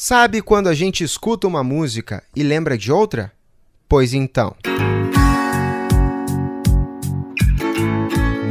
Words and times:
Sabe 0.00 0.40
quando 0.40 0.68
a 0.68 0.74
gente 0.74 1.02
escuta 1.02 1.48
uma 1.48 1.64
música 1.64 2.22
e 2.36 2.44
lembra 2.44 2.78
de 2.78 2.92
outra? 2.92 3.32
Pois 3.88 4.14
então. 4.14 4.54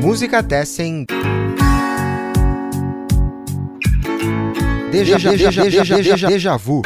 Música 0.01 0.43
Tessen. 0.43 1.05
Deja, 4.91 5.17
deja, 5.17 5.29
deja, 5.29 5.61
deja, 5.63 5.95
deja, 5.95 6.27
deja 6.27 6.57
vu. 6.57 6.81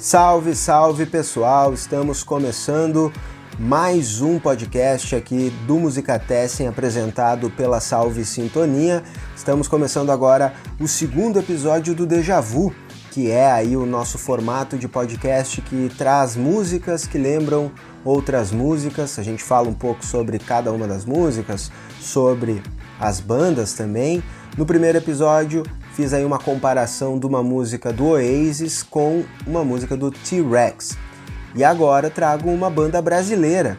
Salve, 0.00 0.56
salve 0.56 1.06
pessoal! 1.06 1.72
Estamos 1.72 2.24
começando 2.24 3.12
mais 3.58 4.20
um 4.20 4.38
podcast 4.38 5.16
aqui 5.16 5.52
do 5.66 5.80
Musicatessen 5.80 6.68
apresentado 6.68 7.50
pela 7.50 7.80
Salve 7.80 8.24
Sintonia. 8.24 9.02
Estamos 9.34 9.66
começando 9.66 10.10
agora 10.10 10.54
o 10.78 10.86
segundo 10.86 11.40
episódio 11.40 11.92
do 11.92 12.06
Deja 12.06 12.40
Vu, 12.40 12.72
que 13.10 13.32
é 13.32 13.50
aí 13.50 13.76
o 13.76 13.84
nosso 13.84 14.16
formato 14.16 14.78
de 14.78 14.86
podcast 14.86 15.60
que 15.62 15.90
traz 15.98 16.36
músicas 16.36 17.04
que 17.04 17.18
lembram 17.18 17.72
outras 18.04 18.52
músicas. 18.52 19.18
A 19.18 19.24
gente 19.24 19.42
fala 19.42 19.68
um 19.68 19.74
pouco 19.74 20.06
sobre 20.06 20.38
cada 20.38 20.70
uma 20.70 20.86
das 20.86 21.04
músicas, 21.04 21.72
sobre 22.00 22.62
as 23.00 23.18
bandas 23.18 23.72
também. 23.72 24.22
No 24.56 24.64
primeiro 24.64 24.98
episódio, 24.98 25.64
fiz 25.94 26.12
aí 26.12 26.24
uma 26.24 26.38
comparação 26.38 27.18
de 27.18 27.26
uma 27.26 27.42
música 27.42 27.92
do 27.92 28.06
Oasis 28.10 28.84
com 28.84 29.24
uma 29.44 29.64
música 29.64 29.96
do 29.96 30.12
T-Rex. 30.12 31.07
E 31.54 31.64
agora 31.64 32.10
trago 32.10 32.50
uma 32.50 32.70
banda 32.70 33.00
brasileira 33.00 33.78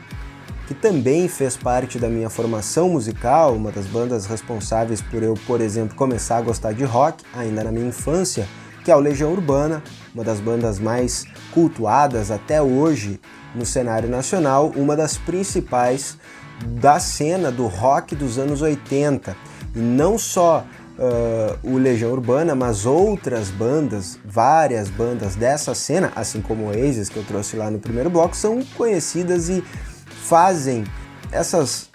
que 0.70 0.74
também 0.76 1.28
fez 1.28 1.58
parte 1.58 1.98
da 1.98 2.08
minha 2.08 2.30
formação 2.30 2.90
musical, 2.90 3.56
uma 3.56 3.72
das 3.72 3.88
bandas 3.88 4.28
responsáveis 4.28 5.02
por 5.02 5.24
eu, 5.24 5.34
por 5.48 5.62
exemplo, 5.62 5.96
começar 5.96 6.38
a 6.38 6.42
gostar 6.42 6.74
de 6.74 6.84
rock 6.84 7.24
ainda 7.34 7.64
na 7.64 7.72
minha 7.72 7.88
infância, 7.88 8.48
que 8.86 8.92
é 8.92 8.96
o 8.96 9.00
Legião 9.00 9.32
Urbana, 9.32 9.82
uma 10.14 10.24
das 10.24 10.40
bandas 10.40 10.78
mais 10.78 11.26
cultuadas 11.52 12.30
até 12.30 12.62
hoje 12.62 13.20
no 13.56 13.66
cenário 13.66 14.08
nacional, 14.08 14.72
uma 14.76 14.96
das 14.96 15.18
principais 15.18 16.20
da 16.68 17.00
cena 17.00 17.52
do 17.52 17.66
rock 17.66 18.16
dos 18.16 18.38
anos 18.38 18.62
80. 18.62 19.36
E 19.76 19.80
não 19.80 20.20
só 20.20 20.64
uh, 21.00 21.58
o 21.64 21.78
Legião 21.78 22.12
Urbana, 22.12 22.54
mas 22.54 22.86
outras 22.86 23.50
bandas, 23.50 24.20
várias 24.26 24.90
bandas 24.90 25.36
dessa 25.36 25.74
cena, 25.74 26.12
assim 26.16 26.42
como 26.42 26.66
o 26.66 26.68
Oasis 26.68 27.10
que 27.10 27.18
eu 27.18 27.24
trouxe 27.24 27.56
lá 27.56 27.72
no 27.72 27.80
primeiro 27.80 28.10
bloco, 28.10 28.36
são 28.36 28.62
conhecidas 28.78 29.50
e 29.50 29.64
fazem 30.06 30.84
essas 31.32 31.90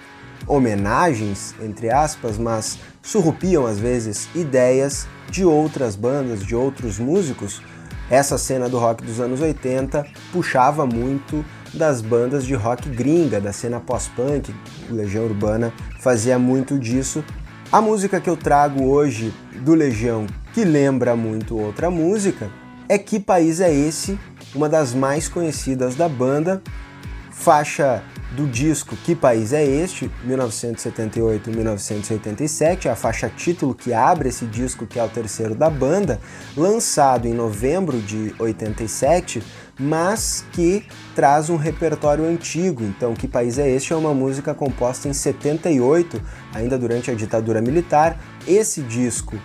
homenagens, 0.47 1.55
entre 1.61 1.91
aspas, 1.91 2.39
mas 2.39 2.79
surrupiam 3.03 3.67
às 3.67 3.79
vezes 3.79 4.29
ideias 4.35 5.07
de 5.31 5.45
outras 5.45 5.95
bandas, 5.95 6.45
de 6.45 6.57
outros 6.57 6.99
músicos. 6.99 7.63
Essa 8.11 8.37
cena 8.37 8.69
do 8.69 8.79
rock 8.79 9.03
dos 9.03 9.21
anos 9.21 9.41
80 9.41 10.07
puxava 10.33 10.87
muito 10.87 11.45
das 11.73 12.01
bandas 12.01 12.45
de 12.45 12.55
rock 12.55 12.89
gringa, 12.89 13.41
da 13.41 13.53
cena 13.53 13.81
pós-punk. 13.81 14.55
Legião 14.91 15.25
Urbana 15.25 15.73
fazia 16.01 16.39
muito 16.39 16.79
disso 16.79 17.25
a 17.75 17.81
música 17.81 18.21
que 18.21 18.31
eu 18.31 18.37
trago 18.37 18.85
hoje 18.85 19.35
do 19.65 19.75
Legião, 19.75 20.29
que 20.53 20.65
lembra 20.65 21.17
muito 21.17 21.59
outra 21.59 21.91
música, 21.91 22.49
é 22.89 22.97
Que 22.97 23.19
País 23.19 23.61
é 23.61 23.75
Esse? 23.75 24.17
Uma 24.55 24.69
das 24.69 24.95
mais 24.95 25.29
conhecidas 25.29 25.97
da 25.97 26.09
banda, 26.09 26.63
faixa 27.33 28.01
do 28.35 28.47
disco 28.47 28.97
Que 28.97 29.15
País 29.15 29.53
é 29.53 29.63
Este? 29.65 30.11
1978-1987, 30.27 32.91
a 32.91 32.97
faixa 32.97 33.29
título 33.29 33.75
que 33.75 33.93
abre 33.93 34.29
esse 34.29 34.47
disco, 34.47 34.87
que 34.87 34.99
é 34.99 35.05
o 35.05 35.09
terceiro 35.09 35.55
da 35.55 35.71
banda, 35.71 36.21
lançado 36.57 37.27
em 37.27 37.35
novembro 37.35 38.01
de 38.01 38.35
87 38.39 39.43
mas 39.79 40.45
que 40.53 40.85
traz 41.17 41.51
um 41.51 41.57
repertório 41.57 42.25
antigo. 42.25 42.85
Então, 42.85 43.13
Que 43.15 43.27
País 43.27 43.59
é 43.59 43.69
Este? 43.69 43.93
é 43.93 43.97
uma 43.97 44.15
música 44.15 44.55
composta 44.55 45.09
em 45.09 45.13
78, 45.13 46.23
ainda 46.53 46.79
durante 46.79 47.11
a 47.11 47.15
ditadura 47.15 47.61
militar. 47.61 48.17
Esse 48.47 48.83
disco 48.83 49.37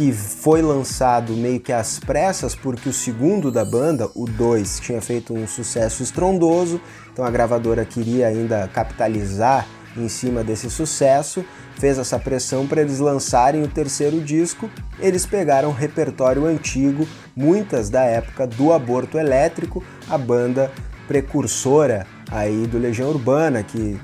que 0.00 0.12
foi 0.12 0.62
lançado 0.62 1.34
meio 1.34 1.60
que 1.60 1.72
às 1.72 1.98
pressas, 1.98 2.54
porque 2.54 2.88
o 2.88 2.92
segundo 2.92 3.52
da 3.52 3.66
banda, 3.66 4.10
o 4.14 4.24
2, 4.24 4.80
tinha 4.80 5.02
feito 5.02 5.34
um 5.34 5.46
sucesso 5.46 6.02
estrondoso, 6.02 6.80
então 7.20 7.28
a 7.28 7.30
gravadora 7.30 7.84
queria 7.84 8.28
ainda 8.28 8.66
capitalizar 8.72 9.66
em 9.94 10.08
cima 10.08 10.42
desse 10.42 10.70
sucesso, 10.70 11.44
fez 11.78 11.98
essa 11.98 12.18
pressão 12.18 12.66
para 12.66 12.80
eles 12.80 12.98
lançarem 12.98 13.62
o 13.62 13.68
terceiro 13.68 14.22
disco. 14.22 14.70
Eles 14.98 15.26
pegaram 15.26 15.70
repertório 15.70 16.46
antigo, 16.46 17.06
muitas 17.36 17.90
da 17.90 18.04
época 18.04 18.46
do 18.46 18.72
aborto 18.72 19.18
elétrico, 19.18 19.84
a 20.08 20.16
banda 20.16 20.72
precursora 21.06 22.06
aí 22.30 22.66
do 22.66 22.78
Legião 22.78 23.10
Urbana 23.10 23.62
que 23.62 24.00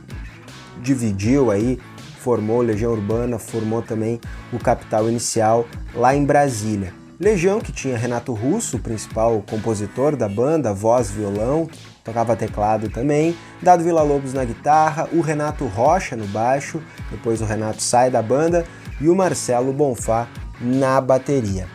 dividiu 0.82 1.50
aí, 1.50 1.80
formou 2.18 2.60
Legião 2.60 2.92
Urbana, 2.92 3.38
formou 3.38 3.80
também 3.80 4.20
o 4.52 4.58
Capital 4.58 5.08
Inicial 5.08 5.64
lá 5.94 6.14
em 6.14 6.22
Brasília. 6.22 6.92
Legião 7.18 7.60
que 7.60 7.72
tinha 7.72 7.96
Renato 7.96 8.34
Russo, 8.34 8.76
o 8.76 8.80
principal 8.80 9.42
compositor 9.48 10.16
da 10.16 10.28
banda, 10.28 10.74
voz, 10.74 11.10
violão, 11.10 11.66
tocava 12.06 12.36
teclado 12.36 12.88
também, 12.88 13.36
Dado 13.60 13.82
Vila 13.82 14.02
Lobos 14.02 14.32
na 14.32 14.44
guitarra, 14.44 15.08
o 15.12 15.20
Renato 15.20 15.66
Rocha 15.66 16.14
no 16.14 16.26
baixo, 16.28 16.80
depois 17.10 17.42
o 17.42 17.44
Renato 17.44 17.82
sai 17.82 18.10
da 18.10 18.22
banda 18.22 18.64
e 19.00 19.08
o 19.08 19.14
Marcelo 19.14 19.72
Bonfá 19.72 20.28
na 20.60 21.00
bateria. 21.00 21.66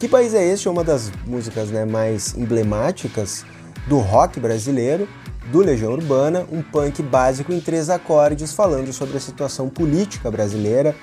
Que 0.00 0.08
País 0.08 0.34
é 0.34 0.44
Este 0.44 0.66
é 0.66 0.70
uma 0.70 0.82
das 0.82 1.12
músicas 1.26 1.70
né, 1.70 1.84
mais 1.84 2.34
emblemáticas 2.34 3.44
do 3.86 3.98
rock 3.98 4.40
brasileiro, 4.40 5.06
do 5.52 5.60
Legião 5.60 5.92
Urbana, 5.92 6.46
um 6.50 6.62
punk 6.62 7.02
básico 7.02 7.52
em 7.52 7.60
três 7.60 7.90
acordes 7.90 8.52
falando 8.52 8.92
sobre 8.92 9.18
a 9.18 9.20
situação 9.20 9.68
política 9.68 10.30
brasileira. 10.30 10.96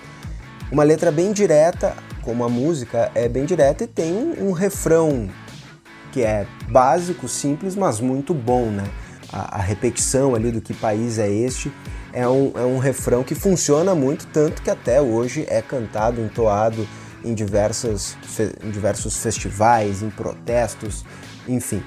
Uma 0.71 0.83
letra 0.83 1.11
bem 1.11 1.31
direta, 1.31 1.95
como 2.23 2.43
a 2.43 2.49
música 2.49 3.11
é 3.13 3.29
bem 3.29 3.45
direta, 3.45 3.83
e 3.83 3.87
tem 3.87 4.13
um, 4.13 4.49
um 4.49 4.51
refrão 4.51 5.29
que 6.11 6.21
é 6.21 6.45
básico, 6.69 7.27
simples, 7.27 7.75
mas 7.75 7.99
muito 7.99 8.33
bom, 8.33 8.65
né? 8.65 8.83
A, 9.31 9.57
a, 9.57 9.61
repetição 9.61 10.35
ali 10.35 10.51
do 10.51 10.59
que 10.59 10.73
país 10.73 11.17
é 11.17 11.29
este 11.29 11.71
é 12.11 12.27
um, 12.27 12.51
é 12.55 12.65
um 12.65 12.77
refrão 12.77 13.23
que 13.23 13.33
funciona 13.33 13.95
muito, 13.95 14.27
tanto 14.27 14.61
que 14.61 14.69
até 14.69 15.01
hoje 15.01 15.45
é 15.47 15.61
cantado, 15.61 16.19
entoado 16.19 16.85
em, 17.23 17.33
diversas, 17.33 18.17
em 18.63 18.69
diversos 18.69 19.17
festivais, 19.17 20.01
em 20.01 20.09
protestos, 20.09 21.05
enfim. 21.47 21.81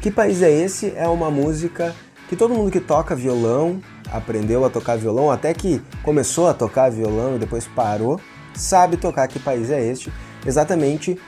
Que 0.00 0.10
País 0.10 0.42
é 0.42 0.50
Esse? 0.50 0.92
É 0.96 1.06
uma 1.08 1.30
música 1.30 1.94
que 2.28 2.36
todo 2.36 2.54
mundo 2.54 2.70
que 2.70 2.80
toca 2.80 3.14
violão, 3.16 3.82
aprendeu 4.12 4.64
a 4.64 4.70
tocar 4.70 4.96
violão, 4.96 5.30
até 5.30 5.52
que 5.52 5.82
começou 6.02 6.48
a 6.48 6.54
tocar 6.54 6.90
violão 6.90 7.36
e 7.36 7.38
depois 7.38 7.66
parou, 7.66 8.20
sabe 8.54 8.96
tocar 8.96 9.26
Que 9.28 9.38
País 9.38 9.70
é 9.70 9.84
Este? 9.84 10.12
Exatamente 10.46 11.18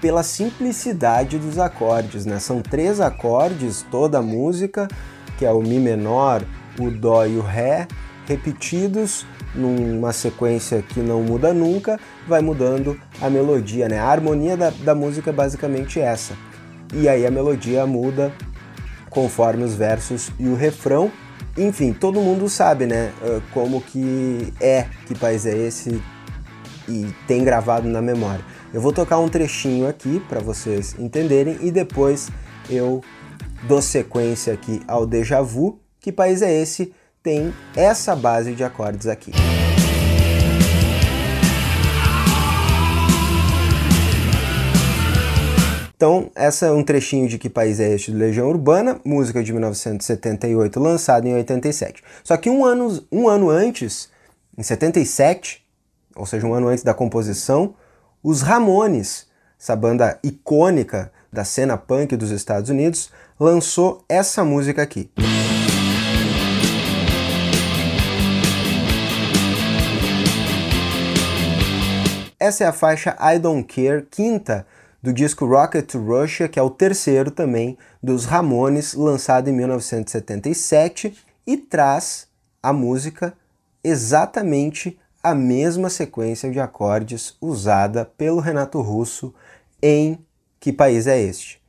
pela 0.00 0.22
simplicidade 0.22 1.38
dos 1.38 1.58
acordes, 1.58 2.24
né? 2.24 2.38
São 2.38 2.60
três 2.60 3.00
acordes 3.00 3.84
toda 3.90 4.18
a 4.18 4.22
música, 4.22 4.88
que 5.38 5.44
é 5.44 5.52
o 5.52 5.60
Mi 5.60 5.78
menor, 5.78 6.42
o 6.78 6.90
Dó 6.90 7.26
e 7.26 7.36
o 7.36 7.42
Ré, 7.42 7.86
repetidos 8.26 9.26
numa 9.54 10.12
sequência 10.12 10.82
que 10.82 11.00
não 11.00 11.22
muda 11.22 11.52
nunca, 11.52 11.98
vai 12.26 12.40
mudando 12.40 13.00
a 13.20 13.30
melodia, 13.30 13.88
né? 13.88 13.98
A 13.98 14.06
harmonia 14.06 14.56
da, 14.56 14.70
da 14.70 14.94
música 14.94 15.30
é 15.30 15.32
basicamente 15.32 16.00
essa. 16.00 16.34
E 16.92 17.08
aí 17.08 17.26
a 17.26 17.30
melodia 17.30 17.86
muda 17.86 18.32
conforme 19.10 19.64
os 19.64 19.74
versos 19.74 20.30
e 20.38 20.48
o 20.48 20.54
refrão. 20.54 21.10
Enfim, 21.56 21.92
todo 21.92 22.20
mundo 22.20 22.48
sabe, 22.48 22.86
né? 22.86 23.10
Como 23.52 23.80
que 23.80 24.52
é, 24.60 24.86
que 25.06 25.14
país 25.14 25.44
é 25.44 25.56
esse 25.56 26.00
e 26.88 27.06
tem 27.26 27.42
gravado 27.42 27.88
na 27.88 28.00
memória. 28.00 28.44
Eu 28.70 28.82
vou 28.82 28.92
tocar 28.92 29.18
um 29.18 29.30
trechinho 29.30 29.88
aqui 29.88 30.20
para 30.28 30.40
vocês 30.40 30.94
entenderem 30.98 31.56
e 31.62 31.70
depois 31.70 32.28
eu 32.68 33.02
dou 33.66 33.80
sequência 33.80 34.52
aqui 34.52 34.82
ao 34.86 35.06
déjà 35.06 35.40
vu. 35.40 35.80
Que 35.98 36.12
país 36.12 36.42
é 36.42 36.52
esse? 36.52 36.92
Tem 37.22 37.54
essa 37.74 38.14
base 38.14 38.54
de 38.54 38.62
acordes 38.62 39.06
aqui. 39.06 39.32
Então, 45.96 46.30
essa 46.34 46.66
é 46.66 46.70
um 46.70 46.84
trechinho 46.84 47.26
de 47.26 47.38
Que 47.38 47.48
País 47.48 47.80
é 47.80 47.92
Este 47.92 48.12
do 48.12 48.18
Legião 48.18 48.48
Urbana, 48.48 49.00
música 49.04 49.42
de 49.42 49.50
1978, 49.50 50.78
lançada 50.78 51.26
em 51.26 51.34
87. 51.34 52.04
Só 52.22 52.36
que 52.36 52.48
um 52.48 52.64
ano, 52.64 53.02
um 53.10 53.28
ano 53.28 53.50
antes, 53.50 54.08
em 54.56 54.62
77, 54.62 55.60
ou 56.14 56.24
seja, 56.24 56.46
um 56.46 56.54
ano 56.54 56.68
antes 56.68 56.84
da 56.84 56.94
composição, 56.94 57.74
os 58.22 58.42
Ramones, 58.42 59.26
essa 59.60 59.76
banda 59.76 60.18
icônica 60.22 61.12
da 61.32 61.44
cena 61.44 61.76
punk 61.76 62.16
dos 62.16 62.30
Estados 62.30 62.70
Unidos, 62.70 63.10
lançou 63.38 64.04
essa 64.08 64.44
música 64.44 64.82
aqui. 64.82 65.10
Essa 72.40 72.64
é 72.64 72.66
a 72.66 72.72
faixa 72.72 73.16
I 73.20 73.38
Don't 73.38 73.64
Care, 73.64 74.06
quinta 74.10 74.66
do 75.02 75.12
disco 75.12 75.46
Rocket 75.46 75.86
to 75.86 75.98
Russia, 75.98 76.48
que 76.48 76.58
é 76.58 76.62
o 76.62 76.70
terceiro 76.70 77.30
também 77.30 77.76
dos 78.02 78.24
Ramones, 78.24 78.94
lançado 78.94 79.48
em 79.48 79.52
1977, 79.52 81.16
e 81.46 81.56
traz 81.56 82.26
a 82.62 82.72
música 82.72 83.32
exatamente 83.82 84.98
a 85.28 85.34
mesma 85.34 85.90
sequência 85.90 86.50
de 86.50 86.58
acordes 86.58 87.36
usada 87.38 88.02
pelo 88.02 88.40
Renato 88.40 88.80
Russo 88.80 89.34
em 89.82 90.18
Que 90.58 90.72
País 90.72 91.06
é 91.06 91.20
Este? 91.20 91.60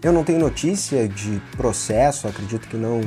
Eu 0.00 0.12
não 0.12 0.22
tenho 0.22 0.38
notícia 0.38 1.08
de 1.08 1.42
processo, 1.56 2.28
acredito 2.28 2.68
que 2.68 2.76
não 2.76 3.00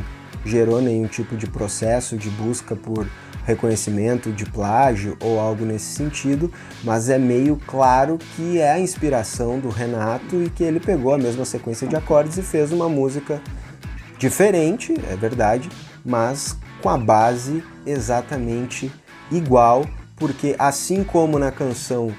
gerou 0.44 0.82
nenhum 0.82 1.08
tipo 1.08 1.38
de 1.38 1.48
processo 1.48 2.18
de 2.18 2.30
busca 2.30 2.76
por 2.76 3.08
reconhecimento 3.46 4.34
de 4.34 4.46
plágio 4.46 5.18
ou 5.22 5.40
algo 5.40 5.64
nesse 5.64 5.96
sentido, 5.96 6.52
mas 6.84 7.08
é 7.10 7.18
meio 7.18 7.58
claro 7.66 8.20
que 8.36 8.60
é 8.60 8.72
a 8.72 8.80
inspiração 8.80 9.60
do 9.60 9.70
Renato 9.70 10.44
e 10.44 10.50
que 10.50 10.64
ele 10.64 10.80
pegou 10.82 11.14
a 11.14 11.18
mesma 11.18 11.46
sequência 11.46 11.88
de 11.88 11.96
acordes 11.96 12.38
e 12.38 12.42
fez 12.42 12.74
uma 12.74 12.90
música 12.90 13.42
diferente, 14.18 14.94
é 15.10 15.16
verdade, 15.16 15.70
mas 16.04 16.58
com 16.82 16.90
a 16.90 16.98
base 16.98 17.64
exatamente 17.86 18.92
igual, 19.32 19.86
porque 20.16 20.56
assim 20.58 21.04
como 21.04 21.40
na 21.40 21.52
canção 21.52 22.14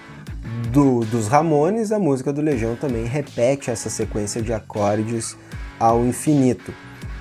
do, 0.71 1.01
dos 1.01 1.29
Ramones, 1.29 1.93
a 1.93 1.99
música 1.99 2.33
do 2.33 2.41
Legião 2.41 2.77
também 2.77 3.05
repete 3.05 3.71
essa 3.71 3.91
sequência 3.91 4.41
de 4.41 4.53
acordes 4.53 5.37
ao 5.79 6.05
infinito. 6.05 6.73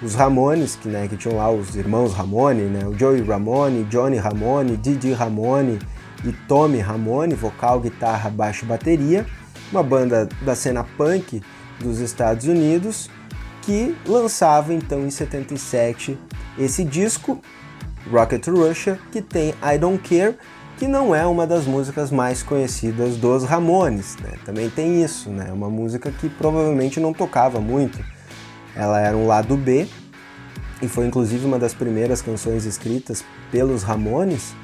Os 0.01 0.15
Ramones, 0.15 0.75
que, 0.75 0.88
né, 0.88 1.07
que 1.07 1.18
tinham 1.18 1.38
lá 1.38 1.51
os 1.51 1.75
irmãos 1.75 2.13
Ramone, 2.13 2.63
né, 2.63 2.86
o 2.86 2.97
Joey 2.97 3.21
Ramone, 3.21 3.83
Johnny 3.85 4.18
Ramone, 4.18 4.77
Didi 4.77 5.12
Ramone 5.12 5.77
e 6.24 6.31
Tommy 6.47 6.80
Ramone, 6.80 7.33
vocal, 7.35 7.81
guitarra, 7.81 8.30
baixo 8.30 8.63
e 8.63 8.68
bateria, 8.68 9.25
uma 9.71 9.83
banda 9.83 10.27
da 10.42 10.56
cena 10.56 10.85
punk 10.97 11.42
dos 11.80 12.00
Estados 12.00 12.45
Unidos 12.45 13.09
que 13.69 13.95
lançava 14.07 14.74
então 14.74 15.06
em 15.06 15.12
77 15.12 16.18
esse 16.57 16.83
disco 16.83 17.39
Rocket 18.12 18.44
to 18.44 18.51
Russia, 18.51 19.00
que 19.12 19.21
tem 19.21 19.54
I 19.62 19.77
Don't 19.77 20.00
Care, 20.10 20.36
que 20.80 20.88
não 20.88 21.13
é 21.13 21.24
uma 21.27 21.45
das 21.45 21.66
músicas 21.66 22.10
mais 22.10 22.42
conhecidas 22.42 23.16
dos 23.18 23.44
Ramones, 23.44 24.18
né? 24.18 24.39
Também 24.44 24.71
tem 24.71 25.04
isso, 25.04 25.30
né? 25.30 25.51
Uma 25.54 25.69
música 25.69 26.10
que 26.10 26.27
provavelmente 26.30 27.00
não 27.00 27.13
tocava 27.13 27.62
muito 27.62 28.04
ela 28.75 29.00
era 29.00 29.16
um 29.16 29.27
lado 29.27 29.56
B 29.56 29.88
e 30.81 30.88
foi 30.88 31.06
inclusive 31.06 31.45
uma 31.45 31.60
das 31.60 31.75
primeiras 31.75 32.24
canções 32.24 32.66
escritas 32.66 33.24
pelos 33.51 33.83
Ramones. 33.83 34.56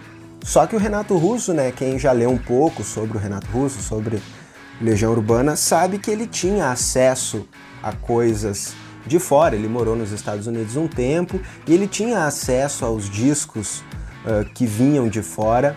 Só 0.44 0.66
que 0.66 0.76
o 0.76 0.80
Renato 0.80 1.16
Russo, 1.16 1.54
né, 1.54 1.72
quem 1.72 2.00
já 2.00 2.12
leu 2.12 2.32
um 2.32 2.40
pouco 2.40 2.84
sobre 2.84 3.20
o 3.20 3.22
Renato 3.22 3.46
Russo, 3.52 3.84
sobre 3.84 4.20
Legião 4.82 5.12
Urbana, 5.12 5.56
sabe 5.56 6.00
que 6.00 6.10
ele 6.10 6.26
tinha 6.26 6.72
acesso 6.72 7.48
a 7.84 7.92
coisas 7.92 8.74
de 9.06 9.20
fora. 9.20 9.56
Ele 9.56 9.68
morou 9.68 9.96
nos 9.96 10.12
Estados 10.12 10.48
Unidos 10.48 10.76
um 10.76 10.88
tempo 10.88 11.40
e 11.68 11.74
ele 11.74 11.88
tinha 11.88 12.26
acesso 12.26 12.86
aos 12.86 13.10
discos 13.10 13.80
uh, 14.26 14.46
que 14.54 14.66
vinham 14.66 15.08
de 15.08 15.22
fora 15.22 15.76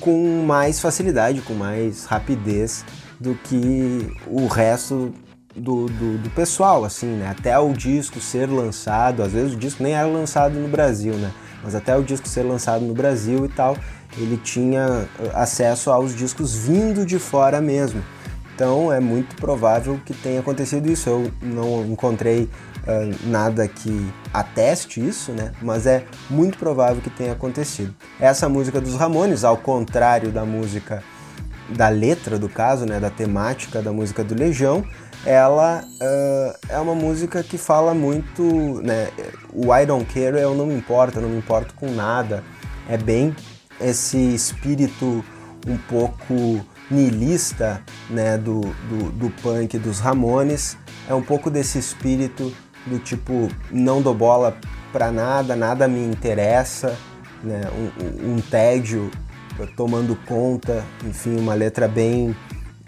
com 0.00 0.44
mais 0.44 0.80
facilidade, 0.80 1.40
com 1.40 1.54
mais 1.54 2.04
rapidez 2.04 2.84
do 3.18 3.34
que 3.34 4.12
o 4.26 4.46
resto 4.46 5.12
do, 5.54 5.86
do, 5.86 6.18
do, 6.18 6.30
pessoal, 6.30 6.84
assim, 6.84 7.06
né? 7.06 7.28
Até 7.30 7.58
o 7.58 7.72
disco 7.72 8.20
ser 8.20 8.46
lançado, 8.46 9.22
às 9.22 9.32
vezes 9.32 9.54
o 9.54 9.56
disco 9.56 9.82
nem 9.82 9.94
era 9.94 10.06
lançado 10.06 10.58
no 10.58 10.68
Brasil, 10.68 11.14
né? 11.14 11.32
Mas 11.64 11.74
até 11.74 11.96
o 11.96 12.02
disco 12.02 12.28
ser 12.28 12.42
lançado 12.42 12.84
no 12.84 12.92
Brasil 12.92 13.46
e 13.46 13.48
tal, 13.48 13.76
ele 14.18 14.36
tinha 14.36 15.08
acesso 15.34 15.90
aos 15.90 16.14
discos 16.14 16.54
vindo 16.54 17.06
de 17.06 17.18
fora 17.18 17.60
mesmo. 17.60 18.02
Então 18.56 18.90
é 18.90 18.98
muito 18.98 19.36
provável 19.36 20.00
que 20.02 20.14
tenha 20.14 20.40
acontecido 20.40 20.90
isso. 20.90 21.10
Eu 21.10 21.30
não 21.42 21.84
encontrei 21.84 22.44
uh, 22.44 23.28
nada 23.28 23.68
que 23.68 24.10
ateste 24.32 25.06
isso, 25.06 25.30
né? 25.32 25.52
Mas 25.60 25.86
é 25.86 26.06
muito 26.30 26.56
provável 26.56 27.02
que 27.02 27.10
tenha 27.10 27.32
acontecido. 27.32 27.94
Essa 28.18 28.48
música 28.48 28.80
dos 28.80 28.94
Ramones, 28.94 29.44
ao 29.44 29.58
contrário 29.58 30.32
da 30.32 30.46
música 30.46 31.04
da 31.68 31.90
letra 31.90 32.38
do 32.38 32.48
caso, 32.48 32.86
né, 32.86 32.98
da 32.98 33.10
temática 33.10 33.82
da 33.82 33.92
música 33.92 34.24
do 34.24 34.34
Legião, 34.34 34.84
ela 35.26 35.84
uh, 35.84 36.58
é 36.68 36.78
uma 36.78 36.94
música 36.94 37.42
que 37.42 37.58
fala 37.58 37.92
muito, 37.92 38.80
né, 38.82 39.10
o 39.52 39.74
I 39.74 39.84
don't 39.84 40.06
care, 40.06 40.40
eu 40.40 40.54
não 40.54 40.64
me 40.64 40.74
importo, 40.74 41.18
eu 41.18 41.22
não 41.22 41.28
me 41.28 41.38
importo 41.38 41.74
com 41.74 41.90
nada. 41.90 42.42
É 42.88 42.96
bem 42.96 43.34
esse 43.80 44.16
espírito 44.16 45.22
um 45.66 45.76
pouco 45.76 46.64
nihilista, 46.90 47.82
né, 48.08 48.38
do, 48.38 48.60
do, 48.60 49.10
do 49.12 49.30
punk 49.42 49.78
dos 49.78 49.98
Ramones. 49.98 50.76
É 51.08 51.14
um 51.14 51.22
pouco 51.22 51.50
desse 51.50 51.78
espírito 51.78 52.52
do 52.86 52.98
tipo, 52.98 53.48
não 53.70 54.00
dou 54.00 54.14
bola 54.14 54.56
pra 54.92 55.10
nada, 55.10 55.56
nada 55.56 55.88
me 55.88 56.04
interessa, 56.04 56.96
né, 57.42 57.62
um, 57.72 58.34
um 58.34 58.40
tédio 58.40 59.10
tomando 59.76 60.16
conta, 60.26 60.84
enfim, 61.04 61.36
uma 61.38 61.54
letra 61.54 61.88
bem, 61.88 62.30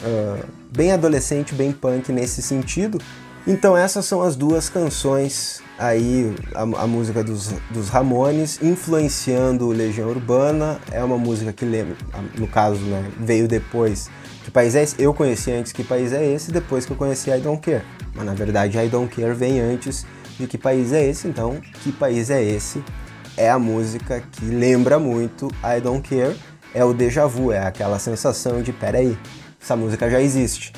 uh, 0.02 0.46
bem 0.74 0.92
adolescente, 0.92 1.54
bem 1.54 1.72
punk 1.72 2.12
nesse 2.12 2.42
sentido. 2.42 2.98
Então 3.46 3.76
essas 3.76 4.04
são 4.04 4.22
as 4.22 4.36
duas 4.36 4.68
canções 4.68 5.62
aí, 5.78 6.34
a, 6.54 6.62
a 6.62 6.86
música 6.86 7.22
dos, 7.22 7.52
dos, 7.70 7.88
Ramones, 7.88 8.60
influenciando 8.62 9.68
Legião 9.68 10.08
Urbana, 10.08 10.78
é 10.90 11.02
uma 11.02 11.16
música 11.16 11.52
que 11.52 11.64
lembra, 11.64 11.96
no 12.36 12.48
caso, 12.48 12.80
né, 12.80 13.10
veio 13.18 13.46
depois. 13.46 14.10
Que 14.44 14.50
país 14.50 14.74
é 14.74 14.82
esse? 14.82 15.00
Eu 15.00 15.12
conheci 15.12 15.52
antes 15.52 15.72
Que 15.72 15.84
País 15.84 16.10
é 16.10 16.24
Esse, 16.24 16.50
depois 16.50 16.86
que 16.86 16.92
eu 16.92 16.96
conheci 16.96 17.30
I 17.30 17.38
Don't 17.38 17.60
Care. 17.60 17.84
Mas 18.14 18.24
na 18.24 18.32
verdade 18.32 18.78
I 18.78 18.88
Don't 18.88 19.14
Care 19.14 19.34
vem 19.34 19.60
antes 19.60 20.06
de 20.38 20.46
Que 20.46 20.56
País 20.56 20.90
é 20.90 21.04
Esse, 21.04 21.28
então 21.28 21.60
Que 21.82 21.92
País 21.92 22.30
é 22.30 22.42
Esse 22.42 22.82
é 23.38 23.48
a 23.48 23.58
música 23.58 24.20
que 24.32 24.44
lembra 24.46 24.98
muito 24.98 25.48
I 25.62 25.80
Don't 25.80 26.06
Care 26.06 26.34
é 26.74 26.84
o 26.84 26.92
déjà 26.92 27.26
vu, 27.26 27.52
é 27.52 27.60
aquela 27.60 27.98
sensação 27.98 28.60
de 28.60 28.72
peraí, 28.72 29.16
essa 29.62 29.76
música 29.76 30.10
já 30.10 30.20
existe. 30.20 30.72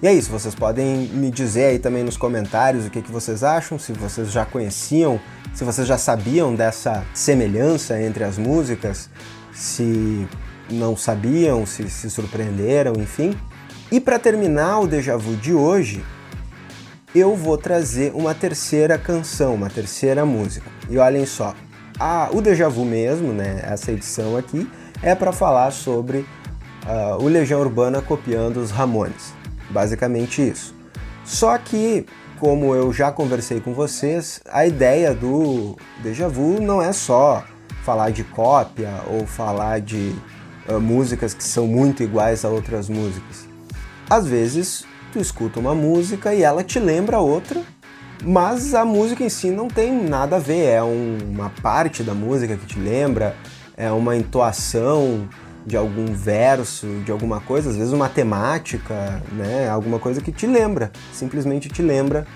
E 0.00 0.06
é 0.06 0.14
isso, 0.14 0.30
vocês 0.30 0.54
podem 0.54 1.08
me 1.08 1.28
dizer 1.28 1.64
aí 1.64 1.78
também 1.80 2.04
nos 2.04 2.16
comentários 2.16 2.86
o 2.86 2.90
que, 2.90 3.02
que 3.02 3.10
vocês 3.10 3.42
acham, 3.42 3.80
se 3.80 3.92
vocês 3.92 4.30
já 4.30 4.44
conheciam, 4.44 5.20
se 5.52 5.64
vocês 5.64 5.88
já 5.88 5.98
sabiam 5.98 6.54
dessa 6.54 7.04
semelhança 7.12 8.00
entre 8.00 8.22
as 8.22 8.38
músicas, 8.38 9.10
se 9.52 10.24
não 10.70 10.96
sabiam, 10.96 11.66
se 11.66 11.90
se 11.90 12.08
surpreenderam, 12.10 12.92
enfim. 12.96 13.36
E 13.90 13.98
para 13.98 14.20
terminar 14.20 14.78
o 14.78 14.86
déjà 14.86 15.16
vu 15.16 15.34
de 15.34 15.52
hoje, 15.52 16.04
eu 17.12 17.34
vou 17.34 17.58
trazer 17.58 18.12
uma 18.14 18.34
terceira 18.34 18.96
canção, 18.96 19.54
uma 19.54 19.68
terceira 19.68 20.24
música. 20.24 20.70
E 20.88 20.96
olhem 20.96 21.26
só, 21.26 21.56
a, 21.98 22.28
o 22.32 22.40
déjà 22.40 22.68
vu 22.68 22.84
mesmo, 22.84 23.32
né, 23.32 23.62
essa 23.64 23.90
edição 23.90 24.36
aqui, 24.36 24.70
é 25.02 25.12
para 25.16 25.32
falar 25.32 25.72
sobre 25.72 26.18
uh, 26.18 27.20
o 27.20 27.26
Legião 27.26 27.60
Urbana 27.60 28.00
copiando 28.00 28.58
os 28.58 28.70
Ramones. 28.70 29.37
Basicamente 29.70 30.46
isso. 30.48 30.74
Só 31.24 31.56
que, 31.58 32.06
como 32.38 32.74
eu 32.74 32.92
já 32.92 33.12
conversei 33.12 33.60
com 33.60 33.72
vocês, 33.74 34.40
a 34.50 34.66
ideia 34.66 35.14
do 35.14 35.76
Deja 36.02 36.28
Vu 36.28 36.60
não 36.60 36.80
é 36.80 36.92
só 36.92 37.44
falar 37.84 38.10
de 38.10 38.24
cópia 38.24 38.90
ou 39.06 39.26
falar 39.26 39.80
de 39.80 40.14
uh, 40.68 40.80
músicas 40.80 41.34
que 41.34 41.44
são 41.44 41.66
muito 41.66 42.02
iguais 42.02 42.44
a 42.44 42.48
outras 42.48 42.88
músicas. 42.88 43.48
Às 44.08 44.26
vezes, 44.26 44.86
tu 45.12 45.18
escuta 45.18 45.60
uma 45.60 45.74
música 45.74 46.34
e 46.34 46.42
ela 46.42 46.64
te 46.64 46.78
lembra 46.78 47.18
outra, 47.18 47.62
mas 48.24 48.74
a 48.74 48.84
música 48.84 49.22
em 49.22 49.28
si 49.28 49.50
não 49.50 49.68
tem 49.68 49.92
nada 49.92 50.36
a 50.36 50.38
ver, 50.38 50.64
é 50.64 50.82
um, 50.82 51.18
uma 51.30 51.50
parte 51.62 52.02
da 52.02 52.14
música 52.14 52.56
que 52.56 52.66
te 52.66 52.78
lembra, 52.78 53.36
é 53.76 53.90
uma 53.90 54.16
entoação 54.16 55.28
de 55.68 55.76
algum 55.76 56.06
verso, 56.06 56.86
de 57.04 57.12
alguma 57.12 57.40
coisa, 57.40 57.68
às 57.68 57.76
vezes 57.76 57.92
uma 57.92 58.08
temática, 58.08 59.22
né, 59.32 59.68
alguma 59.68 59.98
coisa 59.98 60.20
que 60.20 60.32
te 60.32 60.46
lembra, 60.46 60.90
simplesmente 61.12 61.68
te 61.68 61.82
lembra 61.82 62.26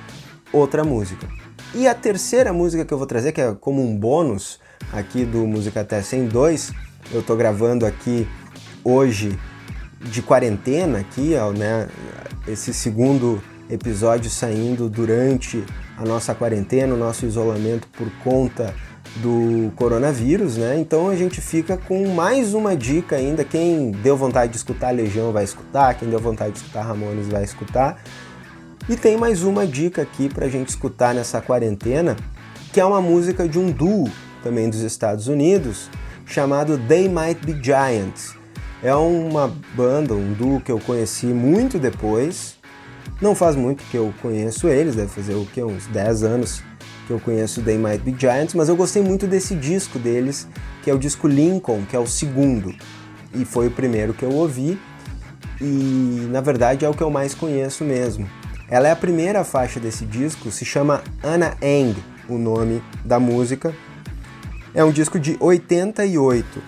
outra 0.53 0.85
música. 0.85 1.27
E 1.75 1.89
a 1.89 1.95
terceira 1.95 2.53
música 2.53 2.85
que 2.85 2.93
eu 2.93 2.99
vou 2.99 3.07
trazer, 3.07 3.33
que 3.33 3.41
é 3.41 3.55
como 3.59 3.83
um 3.83 3.97
bônus 3.97 4.61
aqui 4.93 5.25
do 5.25 5.47
Música 5.47 5.81
Até 5.81 6.03
102, 6.03 6.73
eu 7.11 7.21
estou 7.21 7.35
gravando 7.35 7.87
aqui 7.87 8.29
hoje 8.85 9.39
de 9.99 10.21
quarentena 10.21 10.99
aqui, 10.99 11.35
ó, 11.35 11.53
né, 11.53 11.89
esse 12.47 12.75
segundo 12.75 13.43
episódio 13.71 14.31
saindo 14.31 14.91
durante 14.91 15.65
a 15.97 16.05
nossa 16.05 16.35
quarentena, 16.35 16.95
o 16.95 16.99
nosso 16.99 17.25
isolamento 17.25 17.89
por 17.89 18.11
conta 18.23 18.75
do 19.16 19.71
coronavírus, 19.76 20.57
né? 20.57 20.78
Então 20.78 21.09
a 21.09 21.16
gente 21.16 21.40
fica 21.40 21.76
com 21.76 22.09
mais 22.09 22.54
uma 22.54 22.76
dica 22.76 23.16
ainda. 23.16 23.45
Quem 23.45 23.90
deu 23.90 24.16
vontade 24.16 24.52
de 24.52 24.59
escutar 24.59 24.90
Legião 24.90 25.33
vai 25.33 25.45
escutar, 25.45 25.95
quem 25.95 26.09
deu 26.09 26.19
vontade 26.19 26.52
de 26.52 26.59
escutar 26.59 26.83
Ramones 26.83 27.28
vai 27.28 27.45
escutar. 27.45 28.02
E 28.88 28.97
tem 28.97 29.16
mais 29.16 29.42
uma 29.42 29.66
dica 29.66 30.02
aqui 30.02 30.28
pra 30.28 30.49
gente 30.49 30.71
escutar 30.71 31.14
nessa 31.14 31.40
quarentena, 31.40 32.16
que 32.73 32.81
é 32.81 32.85
uma 32.85 33.00
música 33.00 33.49
de 33.49 33.59
um 33.59 33.71
duo 33.71 34.11
também 34.42 34.69
dos 34.69 34.81
Estados 34.81 35.28
Unidos, 35.28 35.88
chamado 36.26 36.76
They 36.88 37.09
Might 37.09 37.47
Be 37.47 37.62
Giants. 37.62 38.35
É 38.83 38.92
uma 38.95 39.54
banda, 39.76 40.14
um 40.14 40.33
duo 40.33 40.61
que 40.61 40.73
eu 40.73 40.81
conheci 40.81 41.26
muito 41.26 41.78
depois. 41.78 42.57
Não 43.21 43.37
faz 43.37 43.54
muito 43.54 43.85
que 43.85 43.97
eu 43.97 44.12
conheço 44.21 44.66
eles, 44.66 44.97
deve 44.97 45.09
fazer 45.09 45.35
o 45.35 45.47
que 45.47 45.62
uns 45.62 45.87
10 45.87 46.25
anos 46.25 46.62
que 47.12 47.14
eu 47.14 47.21
conheço 47.21 47.62
They 47.62 47.76
Might 47.76 47.99
Be 47.99 48.14
Giants, 48.19 48.54
mas 48.54 48.69
eu 48.69 48.76
gostei 48.76 49.02
muito 49.02 49.26
desse 49.26 49.54
disco 49.54 49.99
deles, 49.99 50.49
que 50.83 50.90
é 50.90 50.95
o 50.95 50.99
disco 50.99 51.28
Lincoln, 51.28 51.85
que 51.88 51.95
é 51.95 51.99
o 51.99 52.07
segundo. 52.07 52.75
E 53.35 53.45
foi 53.45 53.66
o 53.66 53.71
primeiro 53.71 54.14
que 54.14 54.23
eu 54.23 54.33
ouvi 54.33 54.78
e 55.61 56.26
na 56.31 56.40
verdade 56.40 56.85
é 56.85 56.88
o 56.88 56.95
que 56.95 57.02
eu 57.02 57.11
mais 57.11 57.35
conheço 57.35 57.85
mesmo. 57.85 58.28
Ela 58.69 58.88
é 58.88 58.90
a 58.90 58.97
primeira 58.97 59.45
faixa 59.45 59.78
desse 59.78 60.07
disco, 60.07 60.50
se 60.50 60.64
chama 60.64 61.02
Anna 61.23 61.57
Eng, 61.61 61.95
o 62.28 62.38
nome 62.38 62.83
da 63.04 63.21
música. 63.21 63.75
É 64.75 64.83
um 64.83 64.90
disco 64.90 65.21
de 65.21 65.37
88. 65.38 66.62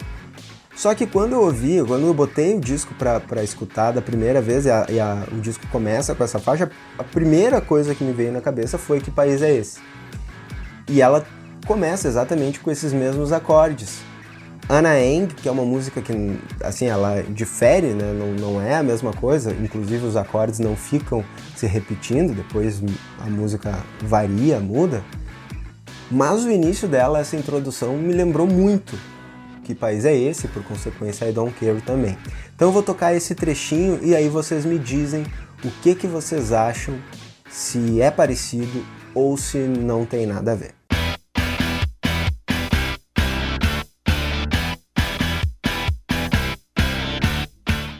Só 0.76 0.94
que 0.94 1.06
quando 1.06 1.32
eu 1.32 1.42
ouvi, 1.42 1.82
quando 1.86 2.06
eu 2.06 2.12
botei 2.12 2.54
o 2.54 2.60
disco 2.60 2.94
para 2.94 3.42
escutar 3.42 3.92
da 3.92 4.02
primeira 4.02 4.42
vez 4.42 4.66
e, 4.66 4.70
a, 4.70 4.86
e 4.90 5.00
a, 5.00 5.24
o 5.32 5.40
disco 5.40 5.66
começa 5.68 6.14
com 6.14 6.22
essa 6.22 6.38
faixa, 6.38 6.70
a 6.98 7.04
primeira 7.04 7.60
coisa 7.60 7.94
que 7.94 8.04
me 8.04 8.12
veio 8.12 8.32
na 8.32 8.40
cabeça 8.40 8.76
foi 8.76 9.00
que 9.00 9.10
país 9.10 9.40
é 9.40 9.54
esse? 9.54 9.78
E 10.88 11.00
ela 11.00 11.26
começa 11.66 12.08
exatamente 12.08 12.60
com 12.60 12.70
esses 12.70 12.92
mesmos 12.92 13.32
acordes. 13.32 14.02
Anna 14.68 14.98
Eng, 14.98 15.26
que 15.28 15.48
é 15.48 15.52
uma 15.52 15.64
música 15.64 16.00
que, 16.00 16.12
assim, 16.62 16.86
ela 16.86 17.22
difere, 17.28 17.88
né? 17.88 18.12
Não, 18.12 18.52
não 18.52 18.62
é 18.62 18.76
a 18.76 18.82
mesma 18.82 19.12
coisa, 19.12 19.52
inclusive 19.52 20.06
os 20.06 20.16
acordes 20.16 20.58
não 20.58 20.74
ficam 20.74 21.22
se 21.54 21.66
repetindo, 21.66 22.34
depois 22.34 22.82
a 23.20 23.28
música 23.28 23.78
varia, 24.00 24.58
muda. 24.60 25.04
Mas 26.10 26.44
o 26.44 26.50
início 26.50 26.88
dela, 26.88 27.18
essa 27.18 27.36
introdução, 27.36 27.96
me 27.96 28.12
lembrou 28.12 28.46
muito 28.46 28.96
que 29.64 29.74
país 29.74 30.04
é 30.04 30.14
esse, 30.14 30.46
por 30.48 30.62
consequência 30.62 31.28
I 31.28 31.32
Don't 31.32 31.54
Care 31.58 31.80
também. 31.80 32.16
Então 32.54 32.68
eu 32.68 32.72
vou 32.72 32.82
tocar 32.82 33.14
esse 33.14 33.34
trechinho 33.34 33.98
e 34.02 34.14
aí 34.14 34.28
vocês 34.28 34.64
me 34.64 34.78
dizem 34.78 35.24
o 35.64 35.70
que, 35.82 35.94
que 35.94 36.06
vocês 36.06 36.52
acham, 36.52 36.94
se 37.50 38.00
é 38.00 38.10
parecido 38.10 38.84
ou 39.14 39.36
se 39.36 39.58
não 39.58 40.04
tem 40.04 40.26
nada 40.26 40.52
a 40.52 40.54
ver. 40.54 40.74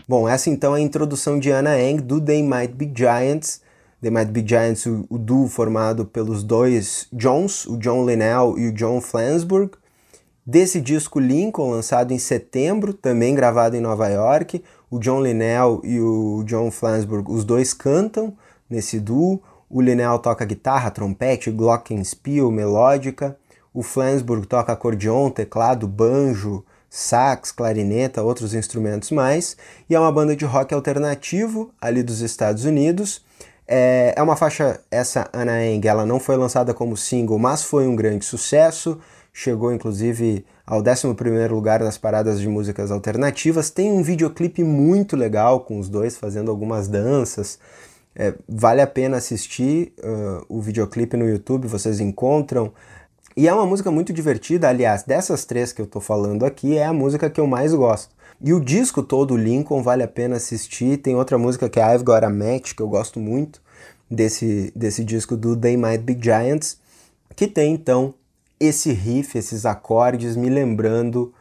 Bom, 0.07 0.29
essa 0.29 0.51
então 0.51 0.77
é 0.77 0.81
a 0.81 0.83
introdução 0.83 1.39
de 1.39 1.51
Anna 1.51 1.81
Eng 1.81 1.97
do 2.03 2.21
They 2.21 2.43
Might 2.43 2.75
Be 2.75 2.93
Giants. 2.95 3.63
They 4.03 4.11
Might 4.11 4.31
Be 4.31 4.47
Giants, 4.47 4.85
o, 4.85 5.07
o 5.09 5.17
duo 5.17 5.49
formado 5.49 6.05
pelos 6.05 6.43
dois 6.43 7.09
Johns, 7.11 7.65
o 7.65 7.79
John 7.79 8.05
Linnell 8.05 8.59
e 8.59 8.69
o 8.69 8.73
John 8.73 9.01
Flansburgh. 9.01 9.73
Desse 10.47 10.79
disco 10.79 11.19
Lincoln, 11.19 11.71
lançado 11.71 12.13
em 12.13 12.19
setembro, 12.19 12.93
também 12.93 13.35
gravado 13.35 13.77
em 13.77 13.81
Nova 13.81 14.09
York, 14.09 14.63
o 14.91 14.99
John 14.99 15.23
Linnell 15.23 15.81
e 15.83 15.99
o 15.99 16.45
John 16.45 16.71
Flansburgh, 16.71 17.33
os 17.33 17.43
dois 17.43 17.73
cantam 17.73 18.37
nesse 18.69 19.01
duo. 19.01 19.43
O 19.75 19.83
Linnell 19.83 20.21
toca 20.21 20.45
guitarra, 20.45 20.89
trompete, 20.89 21.51
glockenspiel, 21.51 22.49
melódica. 22.49 23.37
O 23.73 23.83
Flansburgh 23.83 24.47
toca 24.47 24.73
acordeon, 24.73 25.31
teclado, 25.31 25.89
banjo, 25.89 26.65
sax, 26.89 27.51
clarineta, 27.51 28.23
outros 28.23 28.55
instrumentos 28.55 29.11
mais, 29.11 29.57
e 29.91 29.97
é 29.97 29.99
uma 29.99 30.13
banda 30.13 30.37
de 30.37 30.45
rock 30.45 30.73
alternativo 30.73 31.73
ali 31.81 32.05
dos 32.05 32.21
Estados 32.21 32.65
Unidos. 32.65 33.25
É, 33.67 34.15
é 34.17 34.23
uma 34.23 34.37
faixa, 34.37 34.79
essa 34.93 35.29
Anna 35.33 35.67
Eng, 35.67 35.85
ela 35.89 36.07
não 36.07 36.21
foi 36.21 36.37
lançada 36.37 36.73
como 36.73 36.97
single, 36.97 37.37
mas 37.41 37.65
foi 37.65 37.89
um 37.89 37.97
grande 37.97 38.25
sucesso, 38.25 39.01
chegou 39.33 39.73
inclusive 39.73 40.47
ao 40.65 40.85
11º 40.85 41.51
lugar 41.51 41.81
nas 41.81 41.99
paradas 41.99 42.39
de 42.39 42.47
músicas 42.47 42.93
alternativas. 42.93 43.71
Tem 43.71 43.91
um 43.91 44.05
videoclipe 44.05 44.63
muito 44.63 45.17
legal 45.17 45.63
com 45.63 45.81
os 45.81 45.89
dois 45.89 46.17
fazendo 46.17 46.49
algumas 46.49 46.87
danças. 46.87 47.59
É, 48.17 48.35
vale 48.49 48.81
a 48.81 48.87
pena 48.87 49.17
assistir 49.17 49.93
uh, 49.99 50.45
o 50.49 50.61
videoclipe 50.61 51.17
no 51.17 51.29
YouTube, 51.29 51.67
vocês 51.67 52.01
encontram. 52.01 52.73
E 53.37 53.49
é 53.49 53.53
uma 53.53 53.67
música 53.67 53.91
muito 53.91 54.13
divertida, 54.13 54.69
aliás, 54.69 55.03
dessas 55.03 55.45
três 55.45 55.73
que 55.73 55.83
eu 55.83 55.87
tô 55.87 56.01
falando 56.01 56.47
aqui, 56.47 56.77
é 56.77 56.87
a 56.87 56.93
música 56.93 57.29
que 57.29 57.41
eu 57.41 57.47
mais 57.47 57.75
gosto. 57.75 58.15
E 58.41 58.53
o 58.53 58.61
disco 58.61 59.03
todo, 59.03 59.37
Lincoln, 59.37 59.83
vale 59.83 60.03
a 60.03 60.09
pena 60.09 60.37
assistir. 60.37 60.99
Tem 60.99 61.17
outra 61.17 61.39
música 61.39 61.69
que 61.69 61.81
é 61.81 61.95
I've 61.95 62.05
Got 62.05 62.25
a 62.25 62.31
Match, 62.31 62.75
que 62.75 62.83
eu 62.83 62.89
gosto 62.89 63.19
muito, 63.19 63.61
desse, 64.11 64.73
desse 64.77 65.05
disco 65.05 65.37
do 65.37 65.57
They 65.57 65.77
Might 65.77 65.99
Be 65.99 66.17
Giants, 66.21 66.79
que 67.35 67.49
tem 67.49 67.75
então 67.75 68.15
esse 68.61 68.93
riff, 68.93 69.37
esses 69.37 69.67
acordes, 69.67 70.37
me 70.37 70.49
lembrando 70.49 71.33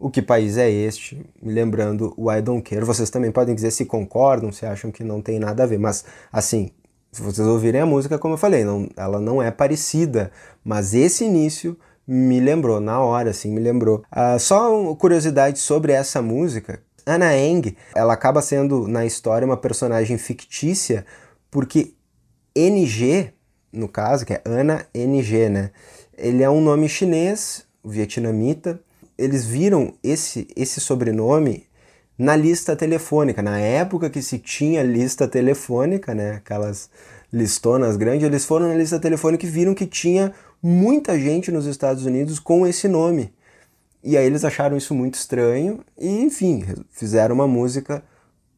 o 0.00 0.10
que 0.10 0.22
país 0.22 0.56
é 0.56 0.68
este, 0.68 1.22
me 1.42 1.52
lembrando 1.52 2.14
o 2.16 2.32
I 2.32 2.40
Don't 2.40 2.62
Care. 2.62 2.84
Vocês 2.84 3.10
também 3.10 3.30
podem 3.30 3.54
dizer 3.54 3.70
se 3.70 3.84
concordam, 3.84 4.50
se 4.50 4.64
acham 4.64 4.90
que 4.90 5.04
não 5.04 5.20
tem 5.20 5.38
nada 5.38 5.62
a 5.62 5.66
ver, 5.66 5.78
mas 5.78 6.04
assim, 6.32 6.70
se 7.12 7.20
vocês 7.20 7.46
ouvirem 7.46 7.82
a 7.82 7.86
música, 7.86 8.18
como 8.18 8.34
eu 8.34 8.38
falei, 8.38 8.64
não, 8.64 8.88
ela 8.96 9.20
não 9.20 9.42
é 9.42 9.50
parecida, 9.50 10.32
mas 10.64 10.94
esse 10.94 11.24
início 11.24 11.76
me 12.06 12.40
lembrou, 12.40 12.80
na 12.80 12.98
hora, 13.00 13.30
assim, 13.30 13.52
me 13.52 13.60
lembrou. 13.60 14.02
Uh, 14.10 14.38
só 14.38 14.80
uma 14.80 14.96
curiosidade 14.96 15.58
sobre 15.58 15.92
essa 15.92 16.22
música. 16.22 16.82
Anna 17.06 17.36
Eng, 17.36 17.76
ela 17.94 18.14
acaba 18.14 18.40
sendo, 18.40 18.88
na 18.88 19.04
história, 19.04 19.44
uma 19.44 19.56
personagem 19.56 20.16
fictícia, 20.16 21.04
porque 21.50 21.94
NG, 22.54 23.32
no 23.72 23.86
caso, 23.86 24.24
que 24.24 24.32
é 24.32 24.42
Ana 24.44 24.86
NG, 24.94 25.48
né? 25.48 25.70
Ele 26.16 26.42
é 26.42 26.50
um 26.50 26.60
nome 26.60 26.88
chinês, 26.88 27.66
vietnamita. 27.84 28.80
Eles 29.20 29.44
viram 29.44 29.92
esse, 30.02 30.48
esse 30.56 30.80
sobrenome 30.80 31.66
na 32.16 32.34
lista 32.36 32.74
telefônica. 32.74 33.42
Na 33.42 33.58
época 33.58 34.10
que 34.10 34.22
se 34.22 34.38
tinha 34.38 34.82
lista 34.82 35.28
telefônica, 35.28 36.14
né, 36.14 36.32
aquelas 36.32 36.90
listonas 37.32 37.96
grandes, 37.96 38.26
eles 38.26 38.44
foram 38.44 38.68
na 38.68 38.74
lista 38.74 38.98
telefônica 38.98 39.44
e 39.46 39.48
viram 39.48 39.74
que 39.74 39.86
tinha 39.86 40.32
muita 40.62 41.18
gente 41.18 41.50
nos 41.50 41.66
Estados 41.66 42.04
Unidos 42.04 42.38
com 42.38 42.66
esse 42.66 42.88
nome. 42.88 43.32
E 44.02 44.16
aí 44.16 44.26
eles 44.26 44.44
acharam 44.44 44.76
isso 44.76 44.94
muito 44.94 45.14
estranho 45.14 45.80
e, 45.98 46.08
enfim, 46.08 46.64
fizeram 46.90 47.34
uma 47.34 47.46
música 47.46 48.02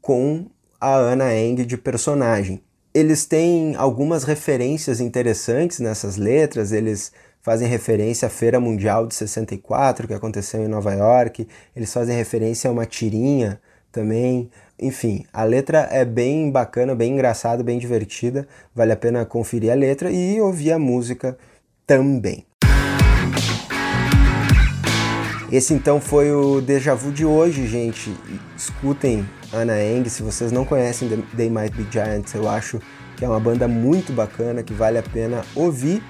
com 0.01 0.47
a 0.81 0.97
Anna 0.97 1.35
Eng 1.35 1.65
de 1.65 1.77
personagem. 1.77 2.63
Eles 2.95 3.25
têm 3.25 3.75
algumas 3.77 4.25
referências 4.25 5.01
interessantes 5.01 5.81
nessas 5.81 6.17
letras, 6.17 6.73
eles 6.73 7.13
fazem 7.43 7.69
referência 7.69 8.27
à 8.27 8.31
Feira 8.31 8.61
Mundial 8.61 9.07
de 9.07 9.15
64, 9.17 10.07
que 10.07 10.15
aconteceu 10.15 10.63
em 10.63 10.69
Nova 10.69 10.95
York, 10.95 11.47
eles 11.75 11.93
fazem 11.93 12.17
referência 12.17 12.71
a 12.71 12.73
uma 12.73 12.87
tirinha 12.87 13.61
também. 13.91 14.49
Enfim, 14.81 15.27
a 15.33 15.43
letra 15.45 15.89
é 15.91 16.05
bem 16.05 16.51
bacana, 16.51 16.95
bem 16.95 17.13
engraçada, 17.13 17.63
bem 17.63 17.79
divertida, 17.79 18.47
vale 18.75 18.93
a 18.93 18.97
pena 18.97 19.27
conferir 19.27 19.73
a 19.73 19.75
letra 19.75 20.11
e 20.11 20.41
ouvir 20.41 20.73
a 20.73 20.79
música 20.79 21.37
também. 21.87 22.47
Esse 25.51 25.75
então 25.75 26.01
foi 26.01 26.33
o 26.33 26.63
Deja 26.63 26.95
Vu 26.95 27.13
de 27.13 27.27
hoje, 27.27 27.67
gente. 27.67 28.17
Escutem 28.57 29.29
Ana 29.53 29.79
Eng, 29.83 30.09
se 30.09 30.23
vocês 30.23 30.51
não 30.51 30.65
conhecem 30.65 31.09
They 31.37 31.51
Might 31.51 31.77
Be 31.77 31.87
Giants, 31.91 32.33
eu 32.35 32.49
acho 32.49 32.81
que 33.19 33.25
é 33.25 33.29
uma 33.29 33.39
banda 33.39 33.69
muito 33.69 34.13
bacana 34.13 34.63
que 34.63 34.73
vale 34.73 34.97
a 34.97 35.03
pena 35.03 35.45
ouvir. 35.55 36.03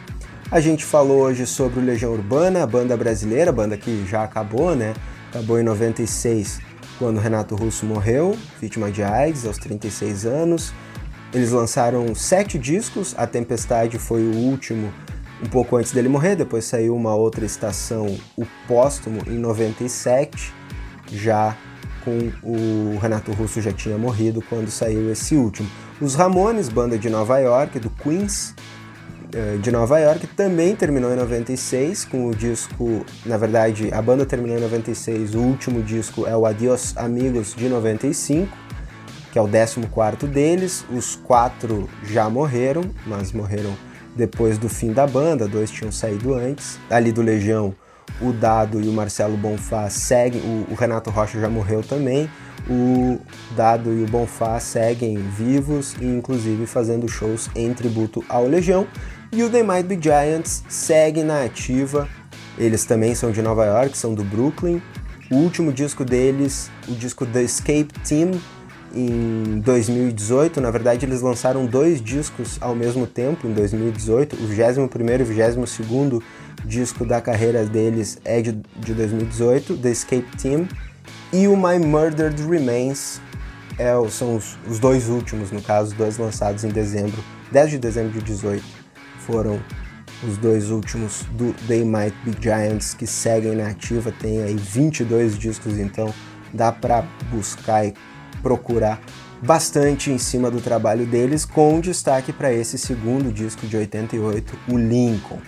A 0.53 0.61
gente 0.61 0.85
falou 0.85 1.23
hoje 1.23 1.47
sobre 1.47 1.81
o 1.81 1.83
Legião 1.83 2.13
Urbana, 2.13 2.63
a 2.63 2.67
banda 2.67 2.95
brasileira, 2.95 3.51
banda 3.51 3.75
que 3.75 4.05
já 4.07 4.23
acabou, 4.23 4.77
né? 4.77 4.93
Acabou 5.31 5.59
em 5.59 5.63
96, 5.63 6.61
quando 6.99 7.19
Renato 7.19 7.57
Russo 7.57 7.87
morreu, 7.87 8.37
vítima 8.61 8.91
de 8.91 9.03
AIDS, 9.03 9.47
aos 9.47 9.57
36 9.57 10.27
anos. 10.27 10.75
Eles 11.33 11.53
lançaram 11.53 12.15
sete 12.15 12.59
discos, 12.59 13.15
A 13.17 13.27
Tempestade 13.27 13.99
foi 13.99 14.21
o 14.21 14.35
último, 14.35 14.93
um 15.43 15.49
pouco 15.49 15.75
antes 15.79 15.91
dele 15.91 16.11
morrer, 16.11 16.37
depois 16.37 16.67
saiu 16.67 16.95
uma 16.95 17.15
outra 17.15 17.47
estação, 17.47 18.15
o 18.37 18.45
Póstumo, 18.69 19.23
em 19.27 19.39
97, 19.39 20.53
já 21.11 21.57
com 22.05 22.31
o 22.43 22.99
Renato 23.01 23.33
Russo 23.33 23.63
já 23.63 23.73
tinha 23.73 23.97
morrido 23.97 24.45
quando 24.51 24.71
saiu 24.71 25.11
esse 25.11 25.35
último. 25.35 25.71
Os 25.99 26.15
Ramones, 26.15 26.69
banda 26.69 26.99
de 26.99 27.09
Nova 27.09 27.39
York, 27.39 27.79
do 27.79 27.89
Queens, 27.89 28.55
de 29.61 29.71
Nova 29.71 29.99
York, 29.99 30.27
também 30.29 30.77
terminou 30.77 31.13
em 31.13 31.17
96 31.17 32.05
com 32.05 32.29
o 32.29 32.35
disco, 32.35 33.05
na 33.25 33.37
verdade, 33.37 33.89
a 33.93 34.03
banda 34.03 34.27
terminou 34.27 34.59
em 34.59 34.61
96, 34.61 35.35
o 35.35 35.41
último 35.41 35.83
disco 35.83 36.27
é 36.27 36.37
o 36.37 36.45
Adios 36.45 36.97
Amigos 36.97 37.55
de 37.55 37.69
95, 37.69 38.55
que 39.33 39.39
é 39.39 39.43
o 39.43 39.49
14 39.49 40.27
deles. 40.27 40.85
Os 40.91 41.17
quatro 41.17 41.89
já 42.05 42.29
morreram, 42.29 42.83
mas 43.07 43.33
morreram 43.33 43.75
depois 44.15 44.59
do 44.59 44.69
fim 44.69 44.93
da 44.93 45.07
banda, 45.07 45.49
dois 45.49 45.71
tinham 45.71 45.91
saído 45.91 46.35
antes. 46.35 46.79
Ali 46.91 47.13
do 47.13 47.23
Legião, 47.23 47.75
o 48.21 48.33
Dado 48.33 48.81
e 48.81 48.89
o 48.89 48.93
Marcelo 48.93 49.37
Bonfá 49.37 49.89
seguem, 49.89 50.41
o, 50.43 50.73
o 50.73 50.75
Renato 50.75 51.11
Rocha 51.11 51.41
já 51.41 51.49
morreu 51.49 51.83
também. 51.83 52.29
O 52.69 53.19
Dado 53.57 53.93
e 53.93 54.05
o 54.05 54.07
Bonfá 54.07 54.61
seguem 54.61 55.17
vivos 55.17 55.97
e 56.01 56.05
inclusive 56.05 56.67
fazendo 56.67 57.09
shows 57.09 57.51
em 57.57 57.73
tributo 57.73 58.25
ao 58.29 58.47
Legião. 58.47 58.87
E 59.35 59.43
o 59.43 59.49
The 59.49 59.63
Might 59.63 59.85
Be 59.85 59.99
Giants 59.99 60.63
segue 60.69 61.23
na 61.23 61.45
ativa 61.45 62.07
Eles 62.59 62.85
também 62.85 63.15
são 63.15 63.33
de 63.33 63.41
Nova 63.41 63.65
York, 63.65 63.97
são 63.97 64.13
do 64.13 64.23
Brooklyn. 64.23 64.83
O 65.31 65.37
último 65.37 65.73
disco 65.73 66.05
deles, 66.05 66.71
o 66.87 66.93
disco 66.93 67.25
The 67.25 67.43
Escape 67.43 67.89
Team, 68.07 68.33
em 68.95 69.59
2018. 69.61 70.61
Na 70.61 70.71
verdade, 70.71 71.07
eles 71.07 71.23
lançaram 71.23 71.65
dois 71.65 72.03
discos 72.03 72.59
ao 72.61 72.75
mesmo 72.75 73.07
tempo, 73.07 73.47
em 73.47 73.55
2018. 73.55 74.37
O 74.37 74.47
21 74.47 74.83
e 74.83 75.23
o 75.23 75.25
22 75.25 76.23
disco 76.67 77.07
da 77.07 77.19
carreira 77.19 77.65
deles 77.65 78.19
é 78.27 78.43
de, 78.43 78.53
de 78.77 78.93
2018, 78.93 79.79
The 79.79 79.91
Escape 79.91 80.37
Team. 80.37 80.69
E 81.33 81.49
o 81.49 81.57
My 81.57 81.79
Murdered 81.79 82.43
Remains 82.47 83.19
é, 83.79 83.95
são 84.11 84.37
os, 84.37 84.59
os 84.69 84.79
dois 84.79 85.09
últimos, 85.09 85.51
no 85.51 85.63
caso, 85.63 85.95
dois 85.95 86.19
lançados 86.19 86.65
em 86.65 86.69
dezembro, 86.69 87.25
10 87.51 87.71
de 87.71 87.79
dezembro 87.79 88.13
de 88.13 88.23
18. 88.23 88.82
Foram 89.27 89.61
os 90.23 90.37
dois 90.39 90.71
últimos 90.71 91.25
do 91.33 91.53
They 91.67 91.85
Might 91.85 92.15
Be 92.25 92.33
Giants 92.41 92.95
que 92.95 93.07
seguem 93.07 93.57
na 93.57 93.69
ativa, 93.69 94.13
tem 94.13 94.43
aí 94.43 94.55
22 94.55 95.39
discos, 95.39 95.79
então 95.79 96.13
dá 96.53 96.71
para 96.71 97.03
buscar 97.31 97.85
e 97.87 97.95
procurar 98.43 99.01
bastante 99.43 100.11
em 100.11 100.19
cima 100.19 100.51
do 100.51 100.61
trabalho 100.61 101.05
deles, 101.07 101.45
com 101.45 101.81
destaque 101.81 102.33
para 102.33 102.53
esse 102.53 102.79
segundo 102.79 103.33
disco 103.33 103.67
de 103.67 103.77
88, 103.77 104.59
o 104.69 104.77
Lincoln. 104.77 105.39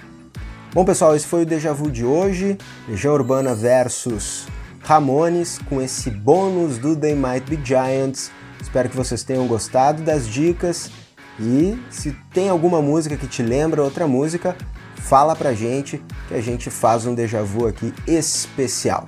Bom 0.72 0.84
pessoal, 0.84 1.14
esse 1.14 1.26
foi 1.26 1.42
o 1.42 1.46
Deja 1.46 1.72
Vu 1.72 1.90
de 1.90 2.04
hoje, 2.04 2.58
Legião 2.88 3.14
Urbana 3.14 3.54
versus 3.54 4.46
Ramones, 4.82 5.58
com 5.68 5.80
esse 5.80 6.10
bônus 6.10 6.78
do 6.78 6.96
They 6.96 7.14
Might 7.14 7.48
Be 7.48 7.64
Giants. 7.64 8.32
Espero 8.60 8.88
que 8.88 8.96
vocês 8.96 9.22
tenham 9.22 9.46
gostado 9.46 10.02
das 10.02 10.28
dicas 10.28 10.90
e 11.38 11.78
se 11.90 12.12
tem 12.32 12.48
alguma 12.48 12.80
música 12.80 13.16
que 13.16 13.26
te 13.26 13.42
lembra 13.42 13.82
outra 13.82 14.06
música, 14.06 14.56
fala 14.96 15.34
pra 15.34 15.52
gente 15.52 16.02
que 16.28 16.34
a 16.34 16.40
gente 16.40 16.70
faz 16.70 17.06
um 17.06 17.14
déjà 17.14 17.42
vu 17.42 17.66
aqui 17.66 17.92
especial. 18.06 19.06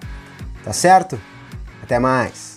Tá 0.64 0.72
certo? 0.72 1.18
Até 1.82 1.98
mais! 1.98 2.55